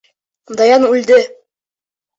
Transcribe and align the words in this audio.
Даян 0.61 0.87
үлде. 0.89 1.21